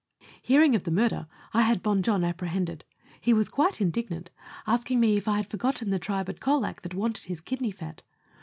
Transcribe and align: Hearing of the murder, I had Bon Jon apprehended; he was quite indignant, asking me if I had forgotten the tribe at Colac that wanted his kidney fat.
Hearing 0.41 0.73
of 0.75 0.81
the 0.83 0.89
murder, 0.89 1.27
I 1.53 1.61
had 1.61 1.83
Bon 1.83 2.01
Jon 2.01 2.23
apprehended; 2.23 2.83
he 3.21 3.33
was 3.35 3.49
quite 3.49 3.79
indignant, 3.79 4.31
asking 4.65 4.99
me 4.99 5.15
if 5.15 5.27
I 5.27 5.37
had 5.37 5.45
forgotten 5.45 5.91
the 5.91 5.99
tribe 5.99 6.27
at 6.27 6.39
Colac 6.41 6.81
that 6.81 6.95
wanted 6.95 7.25
his 7.25 7.39
kidney 7.39 7.69
fat. 7.69 8.01